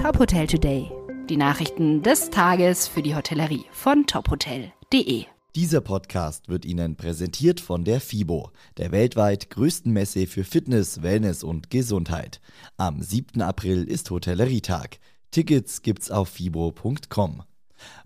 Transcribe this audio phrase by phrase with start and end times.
[0.00, 0.90] Top Hotel Today.
[1.28, 5.26] Die Nachrichten des Tages für die Hotellerie von tophotel.de.
[5.54, 11.44] Dieser Podcast wird Ihnen präsentiert von der FIBO, der weltweit größten Messe für Fitness, Wellness
[11.44, 12.40] und Gesundheit.
[12.78, 13.42] Am 7.
[13.42, 15.00] April ist Hotellerietag.
[15.32, 17.42] Tickets gibt's auf fibo.com.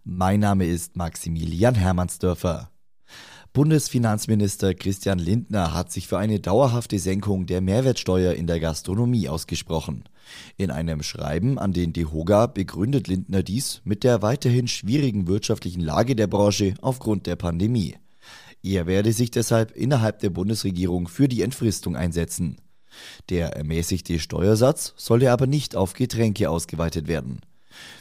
[0.02, 2.72] Mein Name ist Maximilian Hermannsdörfer.
[3.54, 10.02] Bundesfinanzminister Christian Lindner hat sich für eine dauerhafte Senkung der Mehrwertsteuer in der Gastronomie ausgesprochen.
[10.56, 16.16] In einem Schreiben an den DEHOGA begründet Lindner dies mit der weiterhin schwierigen wirtschaftlichen Lage
[16.16, 17.94] der Branche aufgrund der Pandemie.
[18.64, 22.56] Er werde sich deshalb innerhalb der Bundesregierung für die Entfristung einsetzen.
[23.28, 27.38] Der ermäßigte Steuersatz solle aber nicht auf Getränke ausgeweitet werden.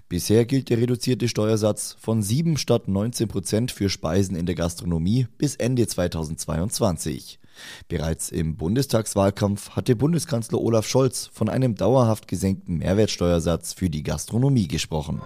[0.10, 5.28] Bisher gilt der reduzierte Steuersatz von 7 statt 19 Prozent für Speisen in der Gastronomie
[5.38, 7.40] bis Ende 2022.
[7.88, 14.68] Bereits im Bundestagswahlkampf hatte Bundeskanzler Olaf Scholz von einem dauerhaft gesenkten Mehrwertsteuersatz für die Gastronomie
[14.68, 15.22] gesprochen.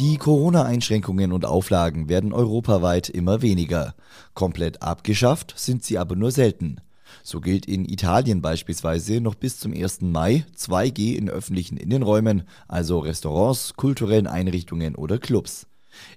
[0.00, 3.94] Die Corona-Einschränkungen und Auflagen werden europaweit immer weniger.
[4.34, 6.80] Komplett abgeschafft sind sie aber nur selten.
[7.22, 10.02] So gilt in Italien beispielsweise noch bis zum 1.
[10.02, 15.66] Mai 2G in öffentlichen Innenräumen, also Restaurants, kulturellen Einrichtungen oder Clubs.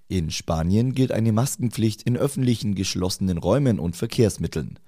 [0.08, 4.80] In Spanien gilt eine Maskenpflicht in öffentlichen geschlossenen Räumen und Verkehrsmitteln.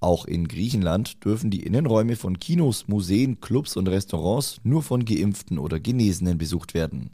[0.00, 5.58] Auch in Griechenland dürfen die Innenräume von Kinos, Museen, Clubs und Restaurants nur von geimpften
[5.58, 7.12] oder Genesenen besucht werden.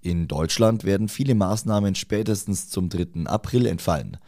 [0.00, 3.26] In Deutschland werden viele Maßnahmen spätestens zum 3.
[3.26, 4.18] April entfallen.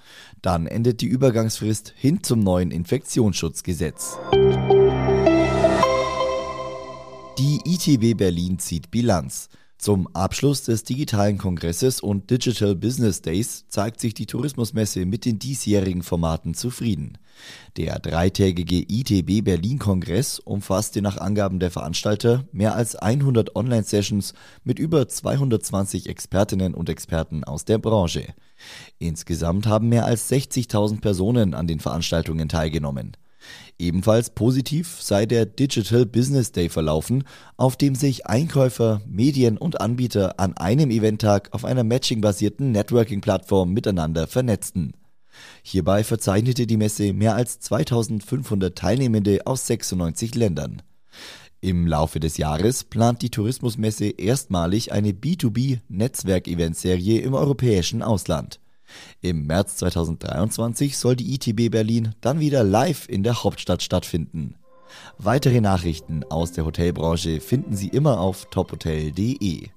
[0.43, 4.19] Dann endet die Übergangsfrist hin zum neuen Infektionsschutzgesetz.
[7.39, 9.49] Die ITB Berlin zieht Bilanz.
[9.81, 15.39] Zum Abschluss des digitalen Kongresses und Digital Business Days zeigt sich die Tourismusmesse mit den
[15.39, 17.17] diesjährigen Formaten zufrieden.
[17.79, 24.79] Der dreitägige ITB Berlin Kongress umfasste nach Angaben der Veranstalter mehr als 100 Online-Sessions mit
[24.79, 28.35] über 220 Expertinnen und Experten aus der Branche.
[28.99, 33.17] Insgesamt haben mehr als 60.000 Personen an den Veranstaltungen teilgenommen.
[33.81, 37.25] Ebenfalls positiv sei der Digital Business Day verlaufen,
[37.57, 44.27] auf dem sich Einkäufer, Medien und Anbieter an einem Eventtag auf einer matchingbasierten Networking-Plattform miteinander
[44.27, 44.93] vernetzten.
[45.63, 50.83] Hierbei verzeichnete die Messe mehr als 2500 Teilnehmende aus 96 Ländern.
[51.63, 58.61] Im Laufe des Jahres plant die Tourismusmesse erstmalig eine B2B-Netzwerk-Eventserie im europäischen Ausland.
[59.21, 64.55] Im März 2023 soll die ITB Berlin dann wieder live in der Hauptstadt stattfinden.
[65.19, 69.69] Weitere Nachrichten aus der Hotelbranche finden Sie immer auf tophotel.de.